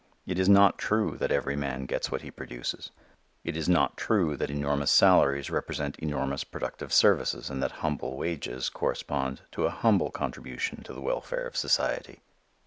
It 0.25 0.39
is 0.39 0.49
not 0.49 0.79
true 0.79 1.15
that 1.19 1.31
every 1.31 1.55
man 1.55 1.85
gets 1.85 2.09
what 2.09 2.23
he 2.23 2.31
produces. 2.31 2.89
It 3.43 3.55
is 3.55 3.69
not 3.69 3.97
true 3.97 4.35
that 4.35 4.49
enormous 4.49 4.91
salaries 4.91 5.51
represent 5.51 5.95
enormous 5.99 6.43
productive 6.43 6.91
services 6.91 7.51
and 7.51 7.61
that 7.61 7.71
humble 7.85 8.17
wages 8.17 8.69
correspond 8.69 9.41
to 9.51 9.67
a 9.67 9.69
humble 9.69 10.09
contribution 10.09 10.81
to 10.85 10.93
the 10.95 11.01
welfare 11.01 11.45
of 11.45 11.55
society. 11.55 12.19